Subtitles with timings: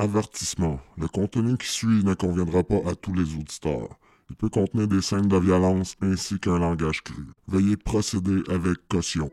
[0.00, 0.80] Avertissement.
[0.96, 3.98] Le contenu qui suit ne conviendra pas à tous les auditeurs.
[4.30, 7.26] Il peut contenir des scènes de violence ainsi qu'un langage cru.
[7.48, 9.28] Veuillez procéder avec caution.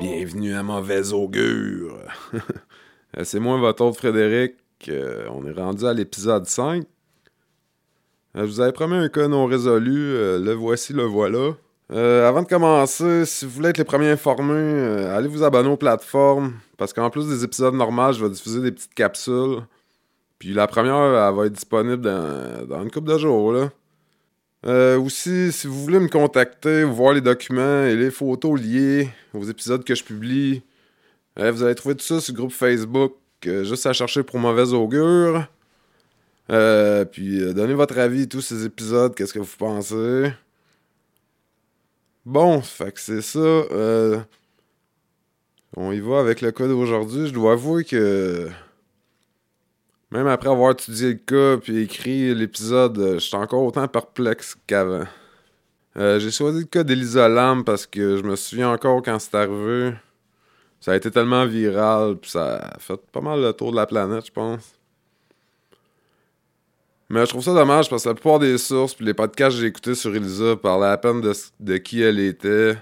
[0.00, 2.00] Bienvenue à Mauvaise Augure.
[3.22, 4.56] C'est moi, votre autre Frédéric.
[4.88, 6.84] Euh, on est rendu à l'épisode 5.
[8.36, 10.14] Euh, je vous avais promis un cas non résolu.
[10.14, 11.54] euh, le voici, le voilà.
[11.92, 15.68] Euh, avant de commencer, si vous voulez être les premiers informés, euh, allez vous abonner
[15.68, 16.54] aux plateformes.
[16.76, 19.62] Parce qu'en plus des épisodes normaux, je vais diffuser des petites capsules.
[20.38, 23.52] Puis la première, elle va être disponible dans, une couple de jours.
[23.52, 23.70] Là.
[24.66, 29.44] Euh, aussi, si vous voulez me contacter, voir les documents et les photos liées aux
[29.44, 30.62] épisodes que je publie,
[31.38, 33.14] euh, vous allez trouver tout ça sur le groupe Facebook,
[33.46, 35.46] euh, juste à chercher pour mauvaise augure.
[36.50, 40.32] Euh, puis euh, donnez votre avis tous ces épisodes, qu'est-ce que vous pensez?
[42.24, 43.38] Bon, fait que c'est ça.
[43.38, 44.20] euh,
[45.76, 47.28] on y va avec le cas d'aujourd'hui.
[47.28, 48.48] Je dois avouer que
[50.10, 55.06] même après avoir étudié le cas puis écrit l'épisode, euh, je encore autant perplexe qu'avant.
[55.96, 57.28] J'ai choisi le cas d'Elisa
[57.64, 59.92] parce que je me souviens encore quand c'est arrivé.
[60.80, 63.86] Ça a été tellement viral, puis ça a fait pas mal le tour de la
[63.86, 64.79] planète, je pense.
[67.10, 69.62] Mais je trouve ça dommage parce que la plupart des sources puis les podcasts que
[69.62, 72.74] j'ai écoutés sur Elisa parlaient à peine de, de qui elle était.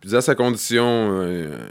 [0.00, 1.20] Puis disaient sa condition.
[1.20, 1.68] euh,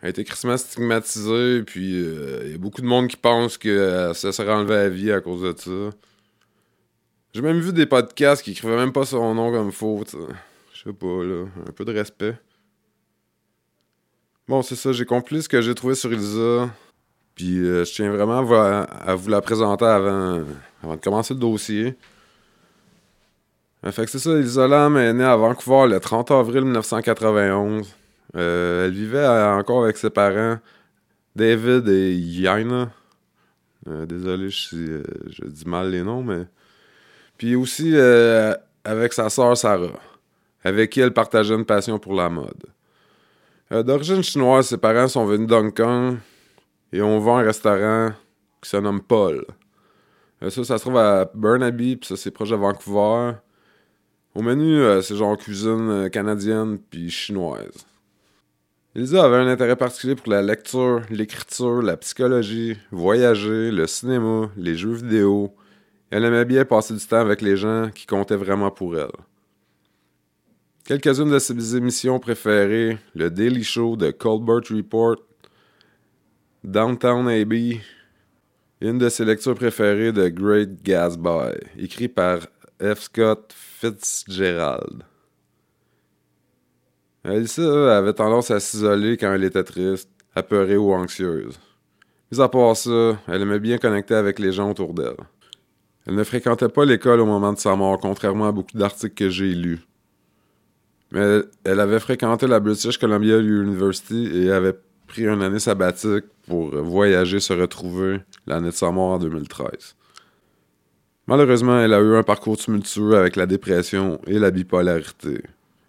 [0.00, 4.12] elle a été crissement stigmatisée, puis il y a beaucoup de monde qui pense qu'elle
[4.16, 5.96] se serait enlevée la vie à cause de ça.
[7.32, 10.02] J'ai même vu des podcasts qui écrivaient même pas son nom comme faux.
[10.74, 11.44] Je sais pas, là.
[11.68, 12.36] Un peu de respect.
[14.48, 16.68] Bon, c'est ça, j'ai compris ce que j'ai trouvé sur Elisa.
[17.34, 21.96] Puis euh, je tiens vraiment à vous, la présenter avant, de commencer le dossier.
[23.84, 27.88] Euh, fait que c'est ça, Elisa est née à Vancouver le 30 avril 1991.
[28.36, 30.58] Euh, elle vivait encore avec ses parents,
[31.34, 32.90] David et Yana.
[33.88, 36.44] Euh, désolé si je dis mal les noms, mais.
[37.36, 37.96] Puis aussi
[38.84, 39.98] avec sa sœur Sarah,
[40.62, 42.62] avec qui elle partageait une passion pour la mode.
[43.68, 46.18] D'origine chinoise, ses parents sont venus d'Hong Kong
[46.92, 48.12] et ont ouvert un restaurant
[48.60, 49.44] qui se nomme Paul.
[50.42, 53.34] Euh, ça, ça se trouve à Burnaby, puis ça, c'est proche de Vancouver.
[54.34, 57.86] Au menu, euh, c'est genre cuisine euh, canadienne puis chinoise.
[58.94, 64.76] Elisa avait un intérêt particulier pour la lecture, l'écriture, la psychologie, voyager, le cinéma, les
[64.76, 65.54] jeux vidéo.
[66.10, 69.08] Elle aimait bien passer du temps avec les gens qui comptaient vraiment pour elle.
[70.84, 75.16] Quelques-unes de ses émissions préférées, le Daily Show de Colbert Report,
[76.64, 77.80] Downtown AB,
[78.80, 82.38] une de ses lectures préférées de Great Gatsby, écrit par
[82.80, 83.00] F.
[83.00, 85.02] Scott Fitzgerald.
[87.24, 91.58] Elsa avait tendance à s'isoler quand elle était triste, apeurée ou anxieuse.
[92.30, 95.16] Mis à part ça, elle aimait bien connecter avec les gens autour d'elle.
[96.06, 99.30] Elle ne fréquentait pas l'école au moment de sa mort, contrairement à beaucoup d'articles que
[99.30, 99.80] j'ai lus.
[101.10, 104.76] Mais elle avait fréquenté la British Columbia University et avait
[105.12, 109.94] pris une année sabbatique pour voyager, se retrouver l'année de sa mort en 2013.
[111.26, 115.42] Malheureusement, elle a eu un parcours tumultueux avec la dépression et la bipolarité,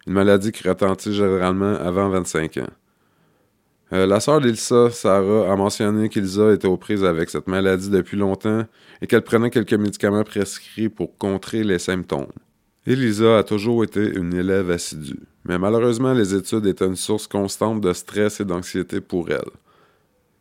[0.06, 2.72] une maladie qui retentit généralement avant 25 ans.
[3.94, 8.18] Euh, la sœur d'Elsa, Sarah, a mentionné qu'Elsa était aux prises avec cette maladie depuis
[8.18, 8.64] longtemps
[9.00, 12.32] et qu'elle prenait quelques médicaments prescrits pour contrer les symptômes.
[12.86, 17.80] Elisa a toujours été une élève assidue, mais malheureusement les études étaient une source constante
[17.80, 19.50] de stress et d'anxiété pour elle.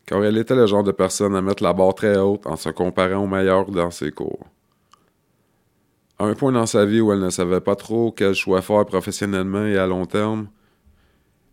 [0.06, 2.68] Car elle était le genre de personne à mettre la barre très haute en se
[2.68, 4.46] comparant aux meilleurs dans ses cours.
[6.20, 8.86] À un point dans sa vie où elle ne savait pas trop quel choix faire
[8.86, 10.48] professionnellement et à long terme,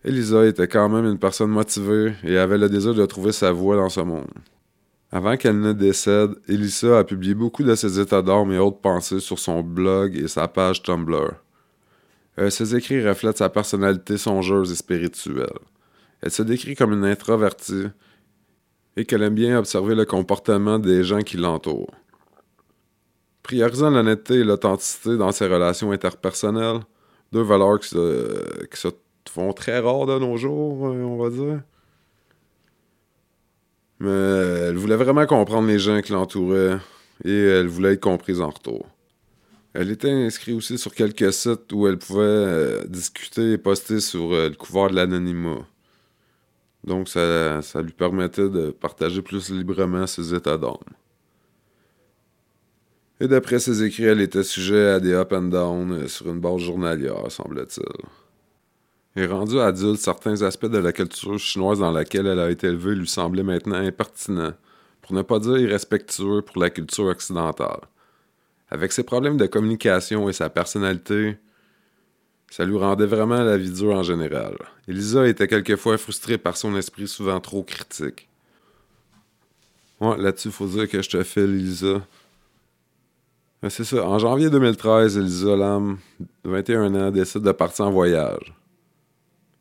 [0.04, 3.76] Elisa était quand même une personne motivée et avait le désir de trouver sa voie
[3.76, 4.26] dans ce monde.
[5.12, 9.18] Avant qu'elle ne décède, Elisa a publié beaucoup de ses états d'âme et autres pensées
[9.18, 11.32] sur son blog et sa page Tumblr.
[12.38, 15.58] Euh, ses écrits reflètent sa personnalité songeuse et spirituelle.
[16.22, 17.86] Elle se décrit comme une introvertie
[18.96, 21.94] et qu'elle aime bien observer le comportement des gens qui l'entourent.
[23.42, 26.80] Priorisant l'honnêteté et l'authenticité dans ses relations interpersonnelles,
[27.32, 28.88] deux valeurs qui se, qui se
[29.28, 31.62] font très rares de nos jours, euh, on va dire.
[34.00, 36.78] Mais elle voulait vraiment comprendre les gens qui l'entouraient
[37.24, 38.86] et elle voulait être comprise en retour.
[39.72, 44.32] Elle était inscrite aussi sur quelques sites où elle pouvait euh, discuter et poster sur
[44.32, 45.64] euh, le couvert de l'anonymat.
[46.82, 50.74] Donc ça, lui permettait de partager plus librement ses états d'âme.
[53.20, 56.40] Et d'après ses écrits, elle était sujet à des up and down euh, sur une
[56.40, 58.06] base journalière, semble-t-il.
[59.16, 62.94] Et rendu adulte, certains aspects de la culture chinoise dans laquelle elle a été élevée
[62.94, 64.52] lui semblaient maintenant impertinents,
[65.02, 67.80] pour ne pas dire irrespectueux pour la culture occidentale.
[68.70, 71.38] Avec ses problèmes de communication et sa personnalité,
[72.50, 74.56] ça lui rendait vraiment la vie dure en général.
[74.86, 78.28] Elisa était quelquefois frustrée par son esprit souvent trop critique.
[80.00, 82.00] Là-dessus, faut dire que je te fais, Elisa.
[83.68, 84.06] C'est ça.
[84.06, 85.98] En janvier 2013, Elisa Lam,
[86.44, 88.54] 21 ans, décide de partir en voyage.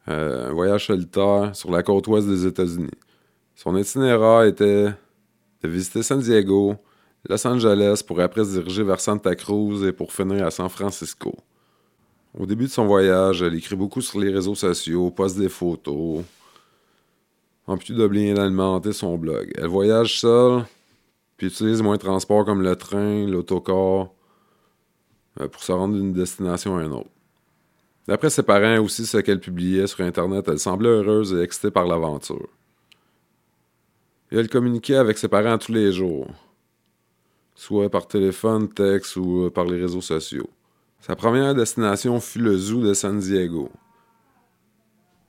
[0.09, 2.89] Euh, un voyage solitaire sur la côte ouest des États-Unis.
[3.55, 4.85] Son itinéraire était
[5.61, 6.75] de visiter San Diego,
[7.27, 11.35] Los Angeles pour après se diriger vers Santa Cruz et pour finir à San Francisco.
[12.37, 16.23] Au début de son voyage, elle écrit beaucoup sur les réseaux sociaux, poste des photos,
[17.67, 19.51] en plus de bien alimenter son blog.
[19.57, 20.63] Elle voyage seule,
[21.37, 24.09] puis utilise moins de transports comme le train, l'autocar,
[25.39, 27.09] euh, pour se rendre d'une destination à une autre.
[28.09, 31.85] D'après ses parents aussi, ce qu'elle publiait sur Internet, elle semblait heureuse et excitée par
[31.85, 32.49] l'aventure.
[34.31, 36.27] Elle communiquait avec ses parents tous les jours,
[37.53, 40.49] soit par téléphone, texte ou euh, par les réseaux sociaux.
[40.99, 43.69] Sa première destination fut le zoo de San Diego.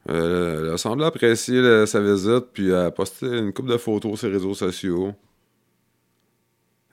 [0.09, 4.29] Euh, elle a semblé apprécier sa visite, puis a posté une coupe de photos sur
[4.29, 5.13] les réseaux sociaux.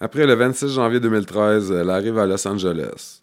[0.01, 3.21] Après le 26 janvier 2013, elle arrive à Los Angeles.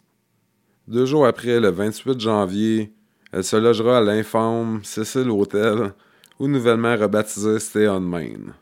[0.87, 2.93] Deux jours après, le 28 janvier,
[3.31, 5.93] elle se logera à l'infâme Cecil Hotel,
[6.39, 8.53] ou nouvellement rebaptisé Stay on Main.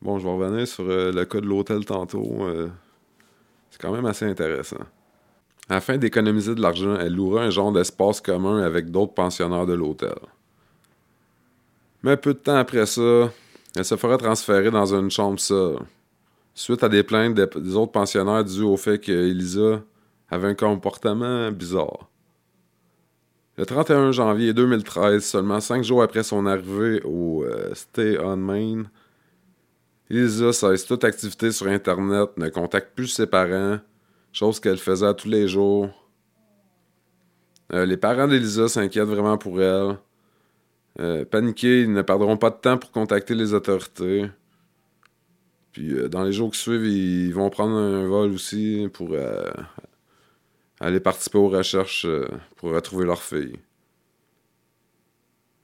[0.00, 2.38] Bon, je vais revenir sur euh, le cas de l'hôtel tantôt.
[2.40, 2.68] Euh,
[3.70, 4.84] c'est quand même assez intéressant.
[5.68, 10.18] Afin d'économiser de l'argent, elle louera un genre d'espace commun avec d'autres pensionnaires de l'hôtel.
[12.02, 13.30] Mais peu de temps après ça,
[13.76, 15.78] elle se fera transférer dans une chambre seule,
[16.52, 19.82] suite à des plaintes des autres pensionnaires dues au fait qu'Elisa
[20.32, 22.08] avait un comportement bizarre.
[23.58, 28.84] Le 31 janvier 2013, seulement cinq jours après son arrivée au euh, Stay on Main,
[30.08, 33.78] Elisa cesse toute activité sur Internet, ne contacte plus ses parents,
[34.32, 35.90] chose qu'elle faisait tous les jours.
[37.74, 39.98] Euh, les parents d'Elisa s'inquiètent vraiment pour elle.
[41.00, 44.30] Euh, paniqués, ils ne perdront pas de temps pour contacter les autorités.
[45.72, 49.14] Puis euh, dans les jours qui suivent, ils vont prendre un vol aussi pour
[50.82, 52.06] aller participer aux recherches
[52.56, 53.56] pour retrouver leur fille.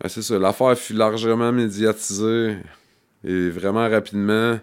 [0.07, 2.57] c'est ça, l'affaire fut largement médiatisée.
[3.25, 4.59] Et vraiment rapidement,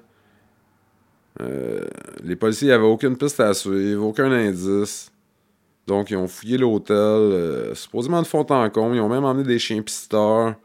[1.41, 1.85] euh,
[2.23, 5.11] les policiers n'avaient aucune piste à suivre, aucun indice.
[5.87, 8.95] Donc, ils ont fouillé l'hôtel, euh, supposément de fond en comble.
[8.95, 10.55] Ils ont même emmené des chiens pisteurs.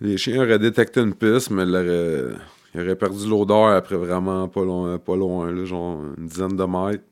[0.00, 2.38] Les chiens auraient détecté une piste, mais ils
[2.74, 7.04] auraient, perdu l'odeur après vraiment pas loin, pas loin genre une dizaine de mètres.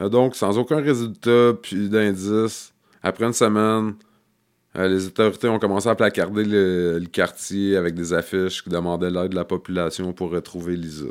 [0.00, 3.94] Euh, donc, sans aucun résultat, puis d'indice, après une semaine,
[4.76, 9.30] euh, les autorités ont commencé à placarder le, quartier avec des affiches qui demandaient l'aide
[9.30, 11.06] de la population pour retrouver Lisa.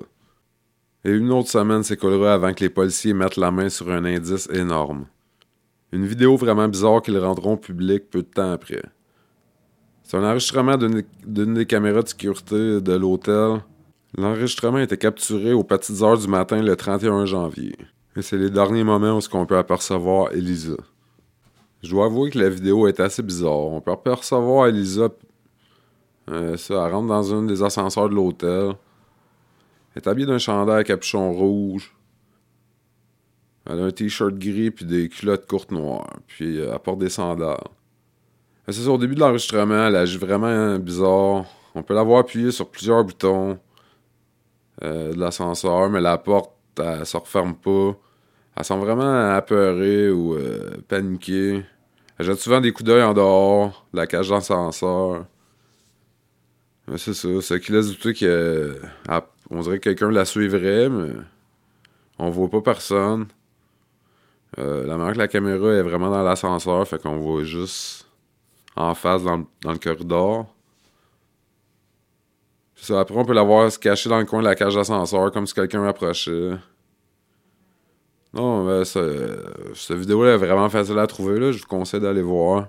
[1.06, 4.50] Et une autre semaine s'écoulera avant que les policiers mettent la main sur un indice
[4.51, 5.06] énorme.
[5.91, 8.81] Une vidéo vraiment bizarre qu'ils rendront publique peu de temps après.
[10.03, 13.62] C'est un enregistrement d'une des caméras de sécurité de l'hôtel.
[14.18, 17.75] L'enregistrement était capturé aux petites heures du matin le 31 janvier.
[18.15, 20.76] Et c'est les derniers moments où on peut apercevoir Elisa.
[21.81, 23.66] Je dois avouer que la vidéo est assez bizarre.
[23.66, 25.09] On peut apercevoir Elisa.
[26.30, 28.76] Euh, ça, elle rentre dans un des ascenseurs de l'hôtel.
[29.94, 31.94] Elle est habillée d'un chandail à capuchon rouge.
[33.66, 36.09] Elle a un t-shirt gris puis des culottes courtes noires.
[36.28, 37.57] Puis euh, elle porte des sandales.
[38.69, 41.45] Euh, c'est ça, au début de l'enregistrement, elle agit vraiment bizarre.
[41.73, 43.57] On peut la voir appuyer sur plusieurs boutons
[44.81, 47.95] de l'ascenseur, mais la porte, elle se referme pas.
[48.56, 50.37] Elle semble vraiment apeurée ou
[50.87, 51.63] paniquée.
[52.18, 55.25] Elle jette souvent des coups d'œil en dehors, la cage d'ascenseur.
[56.97, 58.80] C'est ça, ce qui laisse douter que.
[59.49, 61.13] on dirait que quelqu'un la suivrait, mais
[62.19, 63.27] on voit pas personne.
[64.59, 68.07] Euh, la manière que la caméra est vraiment dans l'ascenseur, fait qu'on voit juste
[68.75, 70.53] en face dans, le corridor.
[72.90, 75.47] Après, on peut la voir se cacher dans le coin de la cage d'ascenseur comme
[75.47, 76.52] si quelqu'un approchait.
[78.33, 81.40] Non, mais cette vidéo-là est vraiment facile à trouver.
[81.40, 81.52] Là.
[81.52, 82.68] Je vous conseille d'aller voir.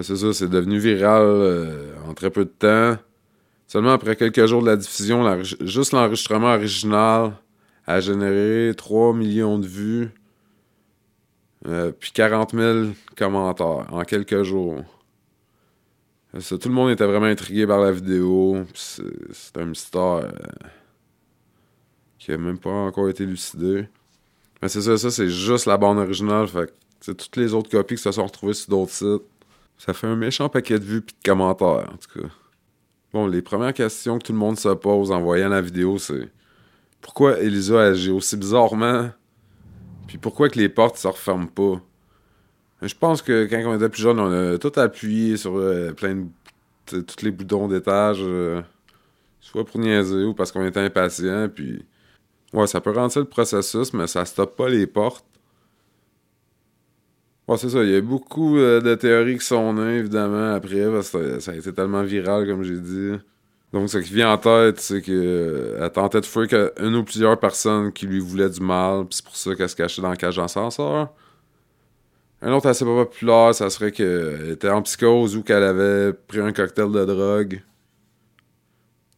[0.00, 3.02] C'est ça, c'est devenu viral euh, en très peu de temps.
[3.66, 7.32] Seulement après quelques jours de la diffusion, juste l'enregistrement original
[7.86, 10.10] a généré 3 millions de vues,
[11.66, 12.86] euh, puis 40 000
[13.16, 14.84] commentaires en quelques jours.
[16.32, 18.64] Tout le monde était vraiment intrigué par la vidéo.
[18.74, 20.00] C'est un mystère.
[20.00, 20.30] Euh,
[22.18, 23.88] qui a même pas encore été lucidé.
[24.60, 26.48] Mais c'est ça, ça c'est juste la bande originale.
[26.48, 29.22] Fait que toutes les autres copies qui se sont retrouvées sur d'autres sites.
[29.78, 32.28] Ça fait un méchant paquet de vues puis de commentaires, en tout cas.
[33.12, 36.28] Bon, les premières questions que tout le monde se pose en voyant la vidéo, c'est
[37.00, 39.10] pourquoi Elisa agit aussi bizarrement?
[40.08, 41.80] Puis pourquoi que les portes se referment pas?
[42.82, 46.14] Je pense que quand on était plus jeune, on a tout appuyé sur euh, plein
[46.92, 47.00] de.
[47.00, 48.18] tous les boutons d'étage.
[48.20, 48.62] Euh,
[49.40, 51.48] soit pour niaiser ou parce qu'on était impatient.
[51.48, 51.84] Puis.
[52.52, 55.24] Ouais, ça peut ralentir le processus, mais ça stoppe pas les portes.
[57.46, 57.82] Ouais, c'est ça.
[57.82, 61.52] Il y a beaucoup euh, de théories qui sont nées, évidemment, après, parce que ça
[61.52, 63.12] a été tellement viral, comme j'ai dit.
[63.72, 67.92] Donc, ce qui vient en tête, c'est qu'elle tentait de fuir une ou plusieurs personnes
[67.92, 70.36] qui lui voulaient du mal, puis c'est pour ça qu'elle se cachait dans le cage
[70.36, 71.08] d'ascenseur.
[72.40, 76.52] Un autre assez populaire, ça serait qu'elle était en psychose ou qu'elle avait pris un
[76.52, 77.62] cocktail de drogue.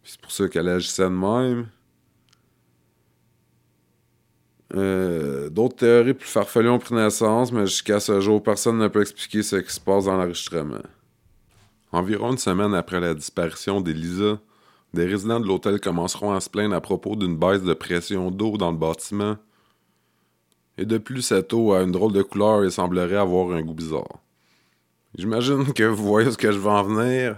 [0.02, 1.68] C'est pour ça qu'elle agissait de même.
[4.74, 9.02] Euh, d'autres théories plus farfelues ont pris naissance, mais jusqu'à ce jour, personne ne peut
[9.02, 10.82] expliquer ce qui se passe dans l'enregistrement.
[11.92, 14.38] Environ une semaine après la disparition d'Elisa,
[14.94, 18.56] des résidents de l'hôtel commenceront à se plaindre à propos d'une baisse de pression d'eau
[18.56, 19.36] dans le bâtiment.
[20.78, 23.74] Et de plus, cette eau a une drôle de couleur et semblerait avoir un goût
[23.74, 24.18] bizarre.
[25.16, 27.36] J'imagine que vous voyez ce que je veux en venir.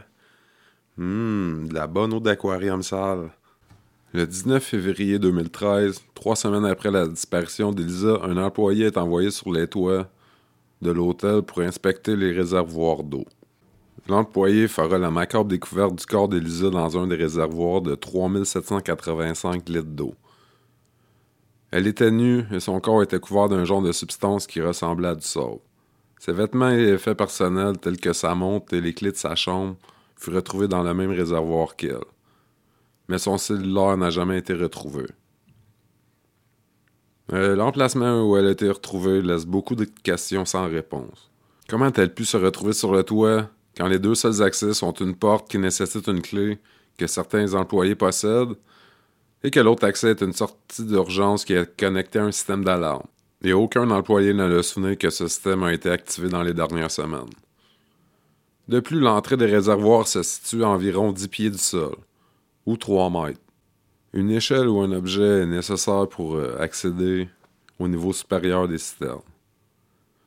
[0.99, 3.31] Hum, de la bonne eau d'aquarium sale.
[4.13, 9.51] Le 19 février 2013, trois semaines après la disparition d'Elisa, un employé est envoyé sur
[9.51, 10.07] les toits
[10.83, 13.25] de l'hôtel pour inspecter les réservoirs d'eau.
[14.09, 19.85] L'employé fera la macabre découverte du corps d'Elisa dans un des réservoirs de 3785 litres
[19.85, 20.15] d'eau.
[21.73, 25.15] Elle était nue et son corps était couvert d'un genre de substance qui ressemblait à
[25.15, 25.59] du sable.
[26.21, 29.77] Ses vêtements et effets personnels tels que sa montre et les clés de sa chambre
[30.17, 31.99] furent retrouvés dans le même réservoir qu'elle
[33.09, 35.05] mais son cellulaire n'a jamais été retrouvé.
[37.33, 41.31] Euh, l'emplacement où elle a été retrouvée laisse beaucoup de questions sans réponse.
[41.69, 45.15] Comment a-t-elle pu se retrouver sur le toit quand les deux seuls accès sont une
[45.15, 46.59] porte qui nécessite une clé
[46.97, 48.57] que certains employés possèdent
[49.45, 53.07] et que l'autre accès est une sortie d'urgence qui est connectée à un système d'alarme.
[53.43, 56.91] Et aucun employé ne le souvenir que ce système a été activé dans les dernières
[56.91, 57.31] semaines.
[58.69, 61.97] De plus, l'entrée des réservoirs se situe à environ 10 pieds du sol
[62.67, 63.41] ou 3 mètres.
[64.13, 67.29] Une échelle ou un objet est nécessaire pour euh, accéder
[67.79, 69.23] au niveau supérieur des citernes.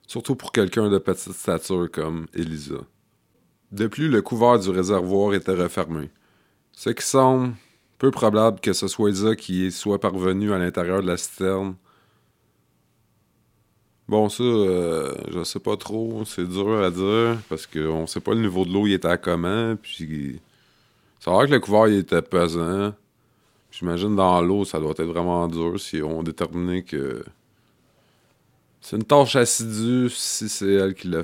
[0.08, 2.82] Surtout pour quelqu'un de petite stature comme Elisa.
[3.72, 6.10] De plus, le couvert du réservoir était refermé,
[6.74, 7.54] ce qui semble
[7.98, 11.76] peu probable que ce soit Elisa qui soit parvenu à l'intérieur de la citerne.
[14.08, 18.36] Bon, ça, euh, je sais pas trop, c'est dur à dire, parce qu'on sait pas
[18.36, 20.40] le niveau de l'eau, il était à comment, puis
[21.20, 22.94] ça a l'air que le couvert il était pesant.
[23.72, 27.26] J'imagine dans l'eau, ça doit être vraiment dur si on déterminé que
[28.80, 31.24] c'est une tâche assidue si c'est elle qui l'a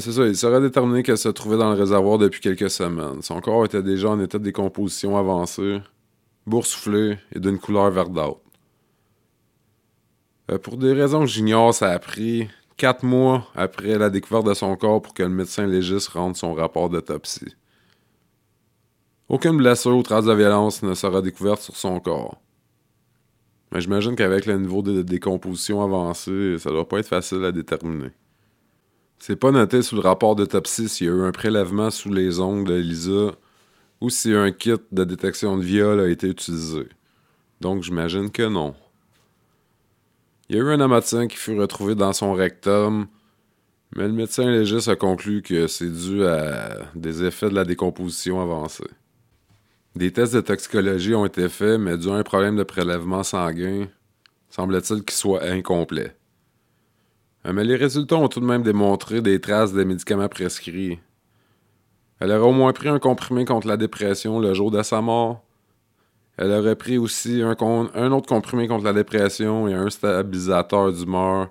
[0.00, 3.20] c'est ça, il serait déterminé qu'elle se trouvait dans le réservoir depuis quelques semaines.
[3.22, 5.80] Son corps était déjà en état de décomposition avancée,
[6.46, 8.40] boursouflé et d'une couleur verdâtre.
[10.50, 14.54] Euh, pour des raisons que j'ignore, ça a pris quatre mois après la découverte de
[14.54, 17.54] son corps pour que le médecin légiste rende son rapport d'autopsie.
[19.28, 22.40] Aucune blessure ou trace de violence ne sera découverte sur son corps.
[23.72, 28.10] Mais j'imagine qu'avec le niveau de décomposition avancé, ça doit pas être facile à déterminer.
[29.24, 32.40] C'est pas noté sous le rapport d'autopsie s'il y a eu un prélèvement sous les
[32.40, 33.30] ongles d'Elisa
[34.00, 36.88] ou si un kit de détection de viol a été utilisé.
[37.60, 38.74] Donc j'imagine que non.
[40.48, 43.06] Il y a eu un amatien qui fut retrouvé dans son rectum,
[43.94, 48.40] mais le médecin légiste a conclu que c'est dû à des effets de la décomposition
[48.40, 48.90] avancée.
[49.94, 53.86] Des tests de toxicologie ont été faits, mais dû à un problème de prélèvement sanguin,
[54.50, 56.16] semble-t-il qu'il soit incomplet.
[57.46, 60.98] Euh, mais les résultats ont tout de même démontré des traces des médicaments prescrits.
[62.20, 65.44] Elle aurait au moins pris un comprimé contre la dépression le jour de sa mort,
[66.36, 71.50] elle aurait pris aussi un, autre comprimé contre la dépression et un stabilisateur d'humeur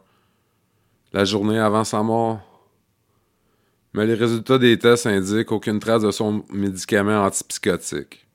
[1.13, 2.39] la journée avant sa mort.
[3.93, 8.25] Mais les résultats des tests indiquent aucune trace de son médicament antipsychotique.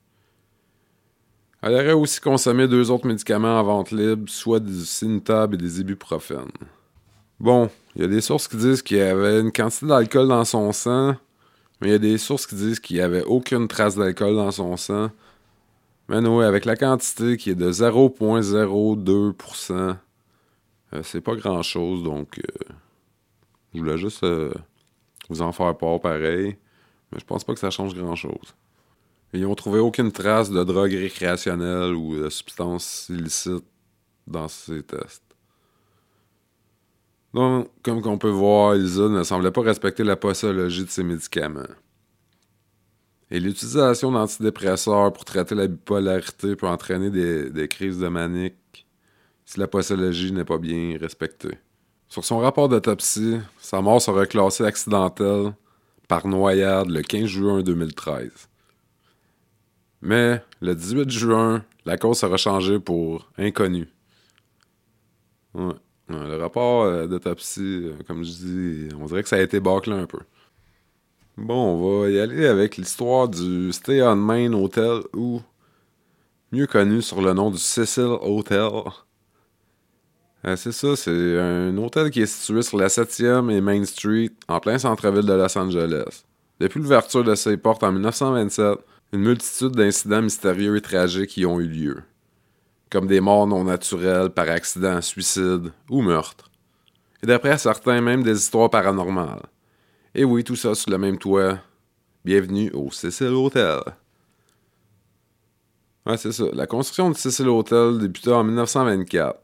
[1.63, 5.81] Elle aurait aussi consommé deux autres médicaments en vente libre, soit du Cintab et des
[5.81, 6.53] ibuprofènes.
[7.39, 10.45] Bon, il y a des sources qui disent qu'il y avait une quantité d'alcool dans
[10.45, 11.17] son sang,
[11.81, 14.51] mais il y a des sources qui disent qu'il n'y avait aucune trace d'alcool dans
[14.51, 15.11] son sang,
[16.09, 19.97] mais oui, avec la quantité qui est de 0,02%,
[20.95, 22.43] euh, c'est pas grand chose, donc euh,
[23.75, 24.55] je voulais juste euh,
[25.29, 26.57] vous en faire part pareil.
[27.13, 28.55] Mais je pense pas que ça change grand chose.
[29.33, 33.65] Ils n'ont trouvé aucune trace de drogue récréationnelle ou de substance illicite
[34.27, 35.26] dans ces tests.
[37.35, 41.69] Donc, comme on peut voir, Ilsa ne semblait pas respecter la posologie de ses médicaments.
[43.31, 48.87] Et l'utilisation d'antidépresseurs pour traiter la bipolarité peut entraîner des, crises de manique
[49.45, 51.59] si la posologie n'est pas bien respectée.
[52.09, 55.55] Sur son rapport d'autopsie, sa mort sera classée accidentelle
[56.07, 58.31] par noyade le 15 juin 2013.
[60.03, 63.89] Mais le 18 juin, la cause sera changée pour inconnu.
[65.55, 65.75] Ouais.
[66.09, 69.93] Le rapport euh, d'autopsie, euh, comme je dis, on dirait que ça a été bâclé
[69.93, 70.21] un peu.
[71.37, 75.43] Bon, on va y aller avec l'histoire du Stay on Main Hotel ou
[76.53, 78.71] mieux connu sur le nom du Cecil Hotel.
[80.47, 84.31] Euh, c'est ça, c'est un hôtel qui est situé sur la 7e et Main Street,
[84.47, 86.25] en plein centre-ville de Los Angeles.
[86.61, 88.79] Depuis l'ouverture de ses portes en 1927,
[89.13, 92.03] une multitude d'incidents mystérieux et tragiques y ont eu lieu
[92.91, 96.51] comme des morts non naturelles par accident, suicide ou meurtre.
[97.23, 99.43] Et d'après certains, même des histoires paranormales.
[100.15, 101.59] Et oui, tout ça sous le même toit.
[102.25, 103.81] Bienvenue au Cecil Hotel.
[106.07, 106.45] Ouais, c'est ça.
[106.53, 109.39] La construction du Cecil Hotel débuta en 1924.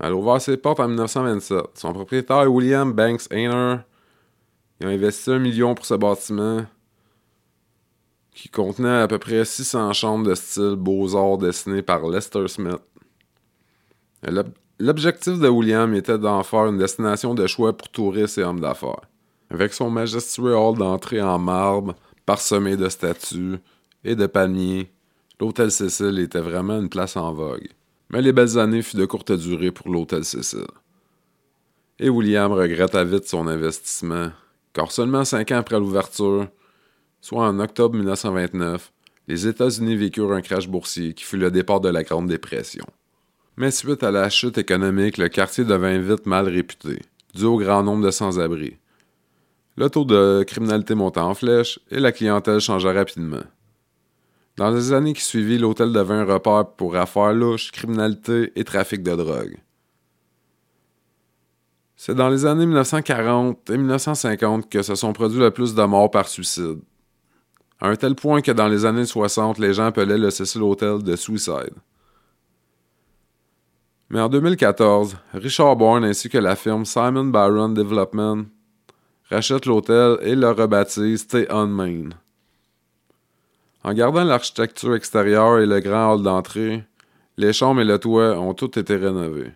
[0.00, 1.58] Elle a ouvert ses portes en 1927.
[1.74, 3.78] Son propriétaire, William Banks Ainer,
[4.82, 6.66] a investi un million pour ce bâtiment
[8.36, 12.82] qui contenait à peu près 600 chambres de style beaux-arts dessinées par Lester Smith.
[14.78, 19.00] L'objectif de William était d'en faire une destination de choix pour touristes et hommes d'affaires.
[19.48, 21.94] Avec son majestueux hall d'entrée en marbre,
[22.26, 23.56] parsemé de statues
[24.04, 24.90] et de palmiers,
[25.40, 27.68] l'Hôtel Cécile était vraiment une place en vogue.
[28.10, 30.66] Mais les belles années furent de courte durée pour l'Hôtel Cécile.
[31.98, 34.30] Et William regretta vite son investissement,
[34.74, 36.48] car seulement cinq ans après l'ouverture,
[37.20, 38.92] soit en octobre 1929,
[39.28, 42.86] les États-Unis vécurent un crash boursier qui fut le départ de la Grande Dépression.
[43.56, 47.00] Mais suite à la chute économique, le quartier devint vite mal réputé,
[47.34, 48.76] dû au grand nombre de sans-abri.
[49.76, 53.42] Le taux de criminalité monta en flèche et la clientèle changea rapidement.
[54.56, 59.02] Dans les années qui suivirent, l'hôtel devint un repère pour affaires louches, criminalité et trafic
[59.02, 59.56] de drogue.
[61.94, 66.10] C'est dans les années 1940 et 1950 que se sont produits le plus de morts
[66.10, 66.80] par suicide,
[67.80, 71.02] à un tel point que dans les années 60, les gens appelaient le Cecil Hotel
[71.02, 71.74] de Suicide.
[74.08, 78.46] Mais en 2014, Richard Bourne ainsi que la firme Simon Baron Development
[79.30, 82.10] rachètent l'hôtel et le rebaptisent Stay on Main.
[83.82, 86.84] En gardant l'architecture extérieure et le grand hall d'entrée,
[87.36, 89.52] les chambres et le toit ont tous été rénovés.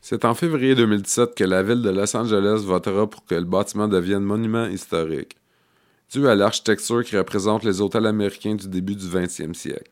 [0.00, 3.86] C'est en février 2017 que la ville de Los Angeles votera pour que le bâtiment
[3.86, 5.39] devienne monument historique
[6.10, 9.90] dû à l'architecture qui représente les hôtels américains du début du 20e siècle.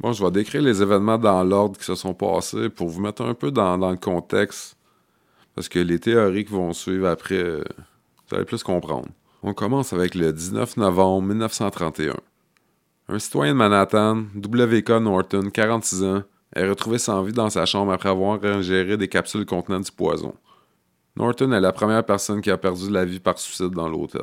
[0.00, 3.22] Bon, je vais décrire les événements dans l'ordre qui se sont passés pour vous mettre
[3.22, 4.76] un peu dans, le contexte,
[5.54, 9.08] parce que les théories qui vont suivre après, vous allez plus comprendre.
[9.42, 12.14] On commence avec le 19 novembre 1931.
[13.08, 14.90] Un citoyen de Manhattan, W.K.
[15.00, 16.22] Norton, 46 ans,
[16.54, 20.34] est retrouvé sans vie dans sa chambre après avoir ingéré des capsules contenant du poison.
[21.16, 24.22] Norton est la première personne qui a perdu la vie par suicide dans l'hôtel.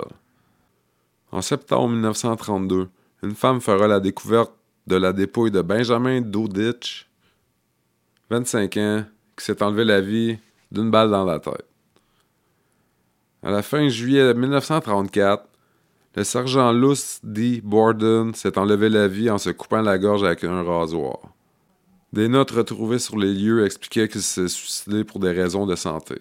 [1.35, 2.87] En septembre 1932,
[3.21, 4.53] une femme fera la découverte
[4.87, 7.09] de la dépouille de Benjamin Doditch,
[8.29, 9.03] 25 ans,
[9.35, 10.37] qui s'est enlevé la vie
[10.71, 11.67] d'une balle dans la tête.
[13.43, 15.45] À la fin juillet 1934,
[16.15, 17.59] le sergent Luce D.
[17.61, 21.19] Borden s'est enlevé la vie en se coupant la gorge avec un rasoir.
[22.13, 26.15] Des notes retrouvées sur les lieux expliquaient qu'il s'est suicidé pour des raisons de santé.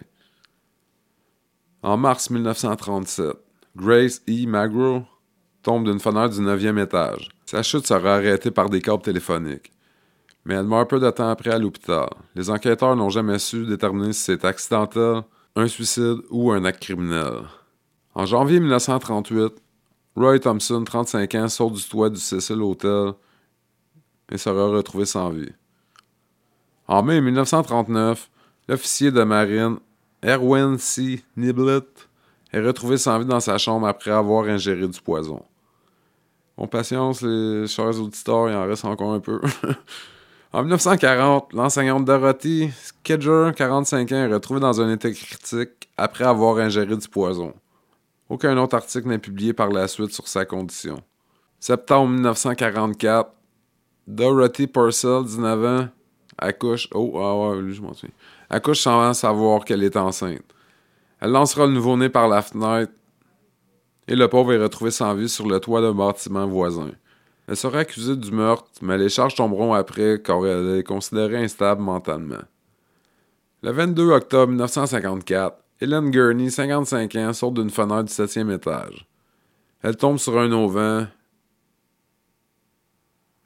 [1.84, 3.36] En mars 1937,
[3.76, 4.46] Grace E.
[4.46, 5.02] Magro
[5.62, 7.28] tombe d'une fenêtre du 9e étage.
[7.44, 9.72] Sa chute sera arrêtée par des câbles téléphoniques.
[10.44, 12.08] Mais elle meurt peu de temps après à l'hôpital.
[12.36, 15.22] Les enquêteurs n'ont jamais su déterminer si c'est accidentel,
[15.56, 17.42] un suicide ou un acte criminel.
[18.14, 19.54] En janvier 1938,
[20.14, 23.14] Roy Thompson, 35 ans, sort du toit du Cecil Hotel
[24.30, 25.52] et sera retrouvé sans vie.
[26.86, 28.30] En mai 1939,
[28.68, 29.78] l'officier de marine
[30.22, 31.24] Erwin C.
[31.36, 32.08] Niblett
[32.54, 35.42] est retrouvé sans vie dans sa chambre après avoir ingéré du poison.
[36.56, 39.40] Bon, patience, les chers auditeurs, il en reste encore un peu.
[40.52, 46.58] en 1940, l'enseignante Dorothy Skedger, 45 ans, est retrouvée dans un état critique après avoir
[46.58, 47.52] ingéré du poison.
[48.28, 51.02] Aucun autre article n'est publié par la suite sur sa condition.
[51.58, 53.32] Septembre 1944,
[54.06, 55.88] Dorothy Purcell, 19 ans,
[56.38, 56.88] accouche.
[56.94, 58.14] Oh, ah ouais, lui, je m'en souviens.
[58.48, 60.53] Accouche sans savoir qu'elle est enceinte.
[61.24, 62.92] Elle lancera le nouveau-né par la fenêtre
[64.06, 66.90] et le pauvre est retrouvé sans vie sur le toit d'un bâtiment voisin.
[67.48, 71.80] Elle sera accusée du meurtre, mais les charges tomberont après car elle est considérée instable
[71.80, 72.42] mentalement.
[73.62, 79.06] Le 22 octobre 1954, Hélène Gurney, 55 ans, sort d'une fenêtre du septième étage.
[79.80, 81.06] Elle tombe sur un auvent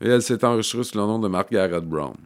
[0.00, 2.16] et elle s'est enregistrée sous le nom de Margaret Brown.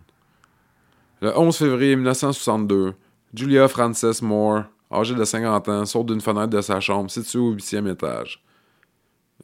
[1.20, 2.94] Le 11 février 1962,
[3.34, 4.62] Julia Frances Moore,
[4.92, 8.42] âgée de 50 ans, sort d'une fenêtre de sa chambre située au huitième étage.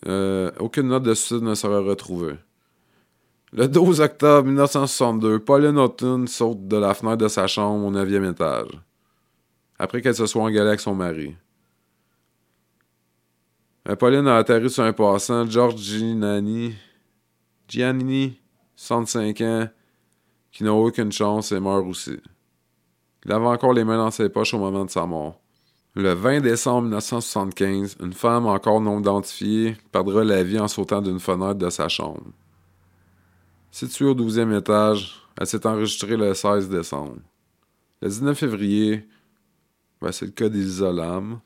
[0.06, 2.36] Euh, aucune note de suicide ne sera retrouvée.
[3.52, 8.30] Le 12 octobre 1962, Pauline Houghton saute de la fenêtre de sa chambre au 9e
[8.30, 8.68] étage,
[9.78, 11.34] après qu'elle se soit engueulée avec son mari.
[13.88, 16.74] Euh, Pauline a atterri sur un passant, George Giannini,
[17.66, 18.38] Giannini,
[18.76, 19.68] 65 ans,
[20.52, 22.18] qui n'a aucune chance et meurt aussi.
[23.28, 25.38] Il avait encore les mains dans ses poches au moment de sa mort.
[25.94, 31.20] Le 20 décembre 1975, une femme encore non identifiée perdra la vie en sautant d'une
[31.20, 32.24] fenêtre de sa chambre.
[33.70, 37.18] Située au 12e étage, elle s'est enregistrée le 16 décembre.
[38.00, 39.06] Le 19 février,
[40.00, 41.40] ben, c'est le cas des Lam.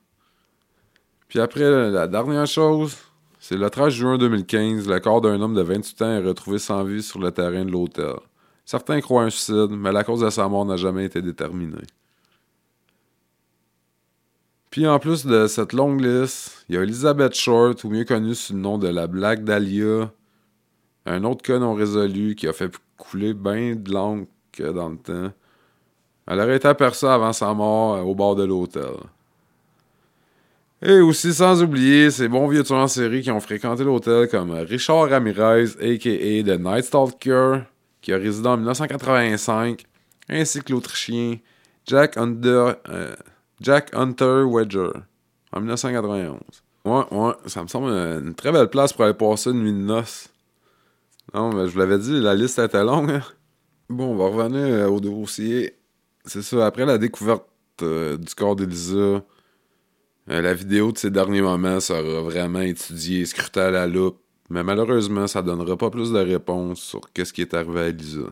[1.27, 2.97] Puis après, la dernière chose,
[3.41, 6.85] c'est le 13 juin 2015, le corps d'un homme de 28 ans est retrouvé sans
[6.85, 8.15] vie sur le terrain de l'hôtel.
[8.65, 11.87] Certains croient un suicide, mais la cause de sa mort n'a jamais été déterminée.
[14.71, 18.35] Puis en plus de cette longue liste, il y a Elizabeth Short, ou mieux connue
[18.35, 20.11] sous le nom de la Black Dahlia,
[21.05, 24.27] un autre cas non résolu qui a fait couler bien de l'encre
[24.73, 25.33] dans le temps.
[26.27, 28.95] Elle aurait été aperçue avant sa mort euh, au bord de l'hôtel.
[30.81, 34.51] Et aussi, sans oublier, ces bons vieux tueurs en série qui ont fréquenté l'hôtel comme
[34.53, 36.43] Richard Ramirez, a.k.a.
[36.43, 37.63] The Night Stalker,
[38.03, 39.85] qui a résidé en 1985,
[40.29, 41.39] ainsi que l'Autrichien
[41.87, 42.17] Jack.
[42.19, 43.15] Euh,
[43.61, 44.91] Jack Hunter Wedger,
[45.53, 46.41] en 1991.
[46.85, 49.79] Ouais, ouais, ça me semble une très belle place pour aller passer une nuit de
[49.79, 50.29] noces.
[51.33, 53.11] Non, mais je vous l'avais dit, la liste était longue.
[53.11, 53.23] Hein.
[53.89, 55.77] Bon, on va revenir euh, au dossier.
[56.25, 57.47] C'est ça, après la découverte
[57.83, 59.23] euh, du corps d'Elisa,
[60.27, 64.22] la vidéo de ces derniers moments sera vraiment étudiée, scrutée à la loupe.
[64.53, 68.29] Mais malheureusement, ça donnera pas plus de réponses sur qu'est-ce qui est arrivé à Elisa.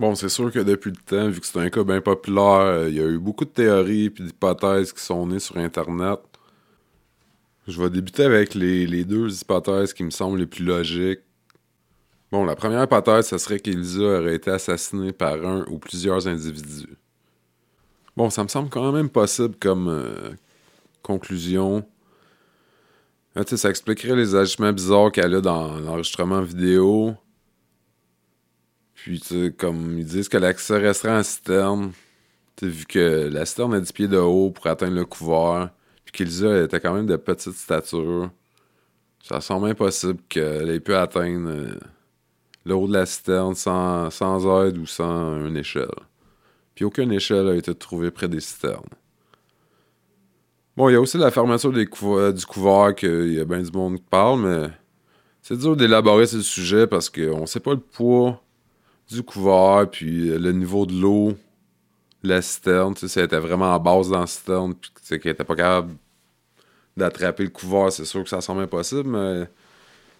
[0.00, 2.88] Bon, c'est sûr que depuis le temps, vu que c'est un cas bien populaire, euh,
[2.88, 6.18] il y a eu beaucoup de théories et d'hypothèses qui sont nées sur Internet.
[7.68, 11.20] Je vais débuter avec les, deux hypothèses qui me semblent les plus logiques.
[12.32, 16.96] Bon, la première hypothèse, ce serait qu'Elisa aurait été assassinée par un ou plusieurs individus.
[18.16, 20.30] Bon, ça me semble quand même possible comme euh,
[21.02, 21.84] conclusion.
[23.36, 27.14] Euh, ça expliquerait les agissements bizarres qu'elle a dans l'enregistrement vidéo.
[28.94, 29.20] Puis,
[29.58, 31.92] comme ils disent que l'accès resterait en citerne,
[32.62, 35.70] vu que la citerne a 10 pieds de haut pour atteindre le couvert,
[36.04, 38.30] puis qu'Elisa était quand même de petite stature,
[39.22, 41.78] ça semble impossible qu'elle ait pu atteindre euh,
[42.64, 45.88] le haut de la citerne sans, sans aide ou sans une échelle.
[46.74, 48.84] Puis aucune échelle a été trouvée près des citernes.
[50.76, 53.70] Bon, il y a aussi la fermeture des du couvert qu'il y a bien du
[53.70, 54.70] monde qui parle, mais
[55.40, 58.42] c'est dur d'élaborer ce sujet parce qu'on sait pas le poids
[59.08, 61.34] du couvert, puis le niveau de l'eau,
[62.24, 65.44] la citerne, tu sais, était vraiment en base dans la citerne, puis tu qu'elle était
[65.44, 65.94] pas capable
[66.96, 69.48] d'attraper le couvert, c'est sûr que ça semble impossible, mais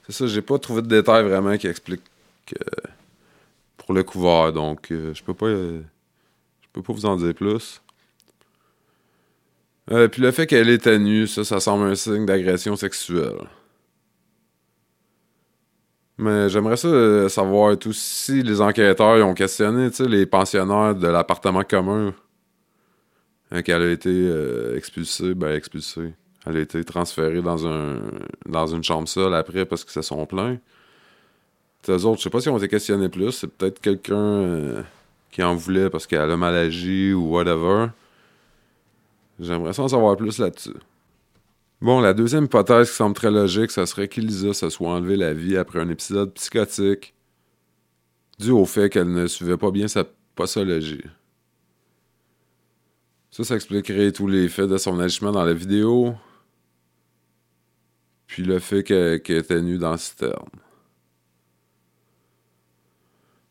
[0.07, 2.05] c'est ça, j'ai pas trouvé de détails vraiment qui expliquent
[3.79, 5.83] pour le couvert, donc euh, je peux pas je
[6.73, 7.81] peux pas vous en dire plus.
[9.91, 13.49] Euh, puis le fait qu'elle était nue, ça, ça semble un signe d'agression sexuelle.
[16.17, 21.65] Mais j'aimerais ça euh, savoir tout si les enquêteurs ont questionné les pensionnaires de l'appartement
[21.65, 22.15] commun
[23.51, 26.15] hein, qu'elle a été euh, expulsée, ben expulsée.
[26.47, 28.01] Elle a été transférée dans un
[28.47, 30.59] dans une chambre seule après parce que se sont plaints.
[31.89, 33.33] Eux autres, je sais pas si ont été questionnés plus.
[33.33, 34.85] C'est peut-être quelqu'un
[35.33, 37.89] qui en voulait parce qu'elle a mal agi ou whatever.
[39.39, 40.77] J'aimerais savoir plus là-dessus.
[41.81, 45.35] Bon, la deuxième hypothèse qui semble très logique, ce serait qu'Elisa se soit enlevé la
[45.35, 47.15] vie après un épisode psychotique
[48.39, 51.05] dû au fait qu'elle ne suivait pas bien sa posologie.
[53.31, 56.15] Ça, ça expliquerait tous les faits de son agissement dans la vidéo,
[58.27, 60.49] puis le fait qu'elle était nue dans le citerne.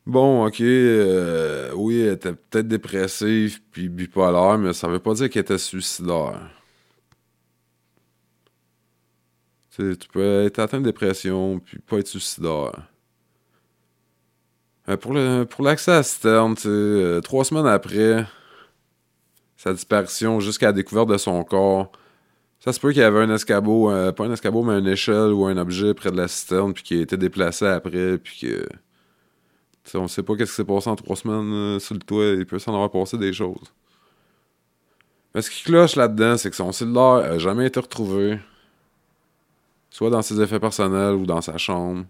[0.06, 5.30] Bon, ok, euh, oui, elle était peut-être dépressive puis bipolaire, mais ça veut pas dire
[5.30, 6.42] qu'elle était suicidaire.
[9.76, 12.88] tu peux être atteint de dépression puis pas être suicidaire.
[14.89, 15.13] Euh, pour,
[15.48, 18.26] pour l'accès à Stern, euh, trois semaines après
[19.58, 21.92] sa disparition jusqu'à la découverte de son corps,
[22.60, 25.46] Ça se peut qu'il y avait un escabeau, pas un escabeau, mais une échelle ou
[25.46, 28.68] un objet près de la citerne, puis qui a été déplacé après, puis que.
[29.84, 32.26] T'sais, on sait pas qu'est-ce qui s'est passé en trois semaines euh, sur le toit,
[32.26, 33.74] il peut s'en avoir passé des choses.
[35.36, 38.39] Mais ce qui cloche là-dedans, c'est que son cellulaire a jamais été retrouvé.
[39.89, 42.06] Soit dans ses effets personnels ou dans sa chambre.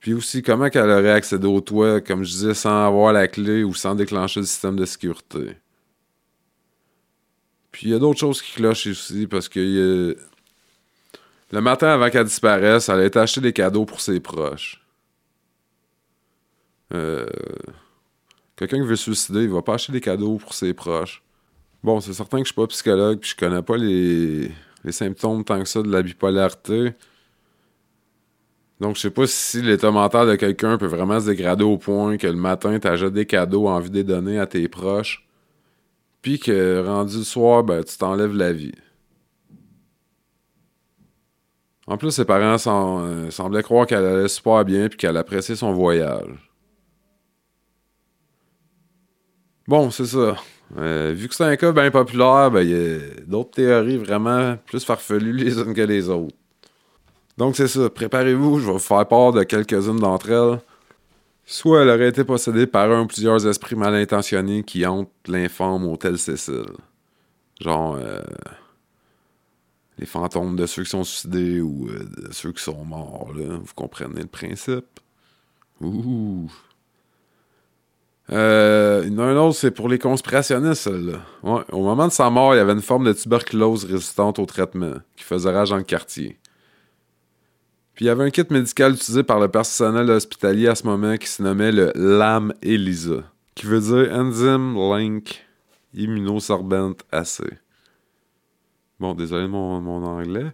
[0.00, 3.64] Puis aussi, comment qu'elle aurait accédé au toit, comme je disais, sans avoir la clé
[3.64, 5.56] ou sans déclencher le système de sécurité.
[7.72, 10.16] Puis il y a d'autres choses qui clochent aussi parce que
[11.50, 14.83] le matin avant qu'elle disparaisse, elle a été des cadeaux pour ses proches.
[16.94, 17.26] Euh,
[18.56, 21.22] quelqu'un qui veut se suicider, il va pas acheter des cadeaux pour ses proches.
[21.82, 24.50] Bon, c'est certain que je suis pas psychologue, puis je connais pas les,
[24.84, 26.94] les symptômes tant que ça de la bipolarité.
[28.80, 32.16] Donc, je sais pas si l'état mental de quelqu'un peut vraiment se dégrader au point
[32.16, 35.26] que le matin, tu des cadeaux envie de les donner à tes proches,
[36.22, 38.74] puis que rendu le soir, ben, tu t'enlèves la vie.
[41.86, 45.72] En plus, ses parents euh, semblaient croire qu'elle allait super bien puis qu'elle appréciait son
[45.72, 46.53] voyage.
[49.66, 50.36] Bon, c'est ça.
[50.76, 54.56] Euh, vu que c'est un cas bien populaire, ben, il y a d'autres théories vraiment
[54.66, 56.36] plus farfelues les unes que les autres.
[57.36, 60.60] Donc c'est ça, préparez-vous, je vais vous faire part de quelques-unes d'entre elles.
[61.46, 65.86] Soit elle aurait été possédée par un ou plusieurs esprits mal intentionnés qui hantent l'infâme
[65.86, 66.64] hôtel Cécile.
[67.60, 68.22] Genre euh,
[69.98, 73.58] les fantômes de ceux qui sont suicidés ou euh, de ceux qui sont morts, là.
[73.58, 75.00] Vous comprenez le principe?
[75.80, 76.50] Ouh!
[78.32, 81.18] Euh, un autre, c'est pour les conspirationnistes, là.
[81.42, 84.46] Ouais, au moment de sa mort, il y avait une forme de tuberculose résistante au
[84.46, 86.38] traitement qui faisait rage dans le quartier.
[87.94, 91.16] Puis il y avait un kit médical utilisé par le personnel hospitalier à ce moment
[91.16, 93.22] qui se nommait le LAM ELISA,
[93.54, 95.46] qui veut dire Enzyme Link
[95.94, 97.58] Immunosorbent Assay.
[98.98, 100.52] Bon, désolé mon, mon anglais.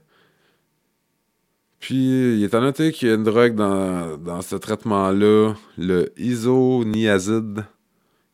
[1.81, 1.97] Puis,
[2.37, 7.65] il est à noter qu'il y a une drogue dans, dans ce traitement-là, le isoniazide,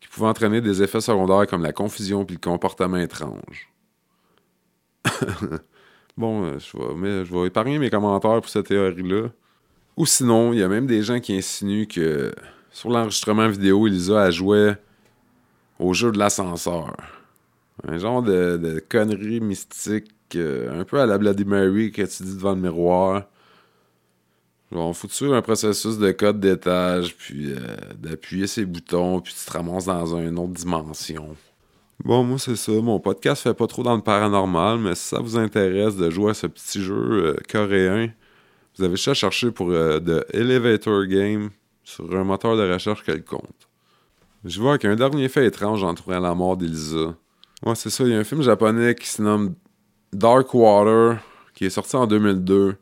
[0.00, 3.70] qui pouvait entraîner des effets secondaires comme la confusion puis le comportement étrange.
[6.16, 9.28] bon, euh, je vais, mais, je épargner mes commentaires pour cette théorie-là.
[9.96, 12.34] Ou sinon, il y a même des gens qui insinuent que
[12.70, 14.74] sur l'enregistrement vidéo, Elisa a joué
[15.78, 16.96] au jeu de l'ascenseur.
[17.86, 22.24] Un genre de, de connerie mystique, euh, un peu à la Bloody Mary que tu
[22.24, 23.24] dis devant le miroir.
[24.72, 27.58] On foutu un processus de code d'étage, puis euh,
[27.96, 31.36] d'appuyer ses boutons, puis tu te ramasses dans une autre dimension.
[32.04, 32.72] Bon, moi, c'est ça.
[32.72, 36.32] Mon podcast fait pas trop dans le paranormal, mais si ça vous intéresse de jouer
[36.32, 38.12] à ce petit jeu euh, coréen,
[38.76, 41.50] vous avez juste à chercher pour euh, The Elevator Game
[41.84, 43.44] sur un moteur de recherche quelconque.
[44.44, 47.14] Je vois qu'un dernier fait étrange entourant la mort d'Elisa.
[47.64, 48.04] Ouais, c'est ça.
[48.04, 49.54] Il y a un film japonais qui se nomme
[50.12, 51.18] Dark Water,
[51.54, 52.76] qui est sorti en 2002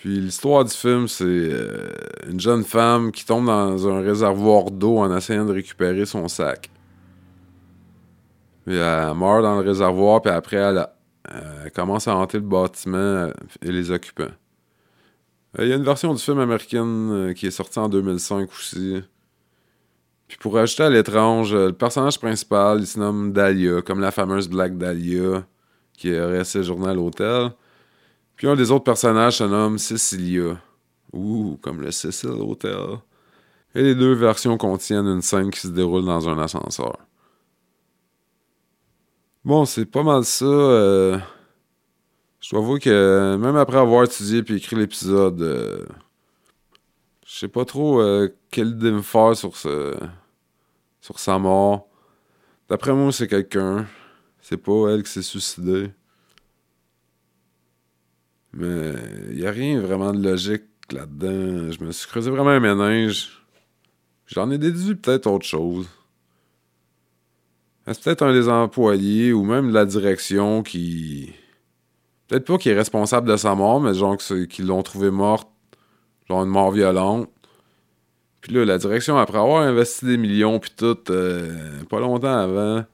[0.00, 1.90] puis l'histoire du film, c'est euh,
[2.26, 6.70] une jeune femme qui tombe dans un réservoir d'eau en essayant de récupérer son sac.
[8.64, 10.88] Puis elle meurt dans le réservoir, puis après, elle,
[11.74, 14.32] commence à hanter le bâtiment euh, et les occupants.
[15.58, 19.02] Euh, il y a une version du film américaine qui est sortie en 2005 aussi.
[20.28, 24.48] Puis pour ajouter à l'étrange, le personnage principal, il se nomme Dahlia, comme la fameuse
[24.48, 25.44] Black Dahlia
[25.92, 27.50] qui aurait séjourné à l'hôtel.
[28.40, 30.58] Puis un des autres personnages se nomme Cecilia.
[31.12, 32.96] Ouh, comme le Cecil Hotel.
[33.74, 36.96] Et les deux versions contiennent une scène qui se déroule dans un ascenseur.
[39.44, 40.46] Bon, c'est pas mal ça.
[40.46, 41.18] Euh,
[42.40, 45.84] je dois avouer que même après avoir étudié et écrit l'épisode, euh,
[47.26, 49.94] je sais pas trop euh, quelle idée me faire sur ce
[51.02, 51.88] sur sa mort.
[52.70, 53.86] D'après moi, c'est quelqu'un.
[54.40, 55.90] C'est pas elle qui s'est suicidée.
[58.52, 58.94] Mais
[59.30, 61.70] il n'y a rien vraiment de logique là-dedans.
[61.70, 63.44] Je me suis creusé vraiment un ménage.
[64.26, 65.88] J'en ai déduit peut-être autre chose.
[67.86, 71.32] C'est peut-être un des employés ou même de la direction qui.
[72.28, 75.48] Peut-être pas qui est responsable de sa mort, mais genre qui l'ont trouvé morte.
[76.28, 77.28] Genre une mort violente.
[78.40, 82.84] Puis là, la direction, après avoir investi des millions, puis tout, euh, pas longtemps avant,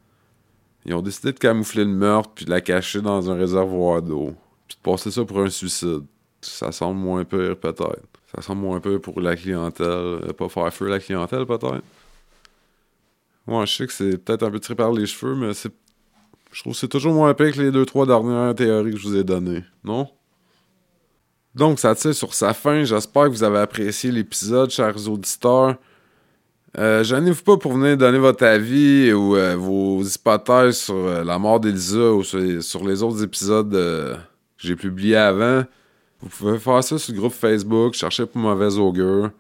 [0.87, 4.35] ils ont décidé de camoufler le meurtre puis de la cacher dans un réservoir d'eau.
[4.69, 6.05] Puis de passer ça pour un suicide.
[6.41, 8.03] Ça semble moins pire, peut-être.
[8.35, 9.87] Ça semble moins pire pour la clientèle.
[9.87, 11.83] Euh, pas faire feu la clientèle, peut-être.
[13.47, 15.73] Moi, je sais que c'est peut-être un peu tiré par les cheveux, mais c'est.
[16.53, 19.09] Je trouve que c'est toujours moins pire que les deux, trois dernières théories que je
[19.09, 19.65] vous ai données.
[19.85, 20.09] Non?
[21.55, 22.85] Donc, ça tire sur sa fin.
[22.85, 25.77] J'espère que vous avez apprécié l'épisode, chers auditeurs.
[26.79, 31.39] Euh, Gênez-vous pas pour venir donner votre avis ou euh, vos hypothèses sur euh, la
[31.39, 33.75] mort d'Elisa ou sur, sur les autres épisodes
[34.59, 35.65] que j'ai publiés avant.
[36.21, 39.31] Vous pouvez faire ça sur le groupe Facebook, chercher pour Mauvaise Augure.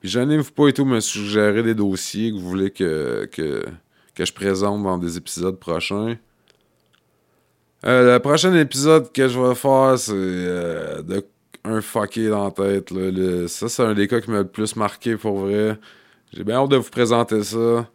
[0.00, 3.64] Puis gênez-vous pas et tout me suggérer des dossiers que vous voulez que, que,
[4.14, 6.16] que je présente dans des épisodes prochains.
[7.84, 11.24] Euh, le prochain épisode que je vais faire, c'est euh, de
[11.66, 12.92] un fucké dans la tête.
[13.48, 15.78] ça, c'est un des cas qui m'a le plus marqué pour vrai.
[16.32, 17.88] J'ai bien hâte de vous présenter ça.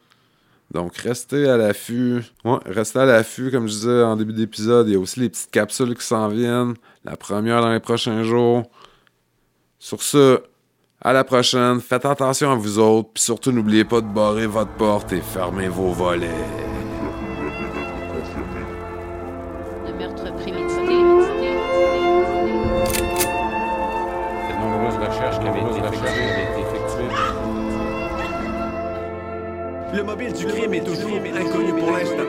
[0.72, 2.24] Donc, restez à l'affût.
[2.46, 4.88] Ouais, restez à l'affût, comme je disais en début d'épisode.
[4.88, 6.76] Il y a aussi les petites capsules qui s'en viennent.
[7.04, 8.64] La première dans les prochains jours.
[9.80, 10.42] Sur ce,
[11.02, 11.82] à la prochaine.
[11.82, 13.10] Faites attention à vous autres.
[13.14, 16.71] Puis surtout, n'oubliez pas de barrer votre porte et fermer vos volets.
[30.42, 32.24] Du crime est toujours inconnu pour l'instant.